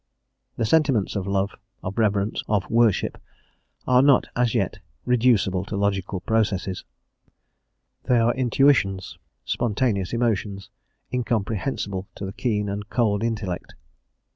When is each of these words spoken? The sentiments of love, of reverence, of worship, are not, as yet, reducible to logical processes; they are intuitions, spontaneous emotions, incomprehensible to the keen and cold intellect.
The 0.57 0.65
sentiments 0.65 1.15
of 1.15 1.27
love, 1.27 1.51
of 1.83 1.99
reverence, 1.99 2.41
of 2.47 2.67
worship, 2.71 3.21
are 3.85 4.01
not, 4.01 4.25
as 4.35 4.55
yet, 4.55 4.79
reducible 5.05 5.63
to 5.65 5.77
logical 5.77 6.21
processes; 6.21 6.85
they 8.05 8.17
are 8.17 8.33
intuitions, 8.33 9.19
spontaneous 9.45 10.11
emotions, 10.11 10.71
incomprehensible 11.13 12.07
to 12.15 12.25
the 12.25 12.33
keen 12.33 12.67
and 12.67 12.89
cold 12.89 13.23
intellect. 13.23 13.75